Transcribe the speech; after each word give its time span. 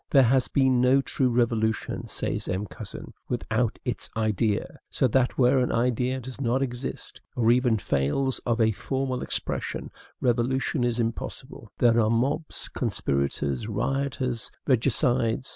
There 0.09 0.23
has 0.23 0.47
been 0.47 0.81
no 0.81 0.99
true 0.99 1.29
revolution, 1.29 2.07
says 2.07 2.47
M. 2.47 2.65
Cousin, 2.65 3.13
with 3.29 3.45
out 3.51 3.77
its 3.85 4.09
idea; 4.17 4.79
so 4.89 5.07
that 5.07 5.37
where 5.37 5.59
an 5.59 5.71
idea 5.71 6.19
does 6.19 6.41
not 6.41 6.63
exist, 6.63 7.21
or 7.35 7.51
even 7.51 7.77
fails 7.77 8.39
of 8.39 8.59
a 8.59 8.71
formal 8.71 9.21
expression, 9.21 9.91
revolution 10.19 10.83
is 10.83 10.99
impossible. 10.99 11.71
There 11.77 11.99
are 11.99 12.09
mobs, 12.09 12.67
conspirators, 12.67 13.67
rioters, 13.67 14.49
regicides. 14.65 15.47